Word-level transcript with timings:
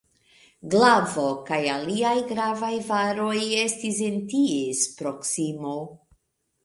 Glavo 0.73 1.25
kaj 1.49 1.59
aliaj 1.73 2.15
gravaj 2.31 2.71
varoj 2.89 3.37
estis 3.65 4.01
en 4.09 4.19
ties 4.33 4.83
proksimo. 5.03 5.77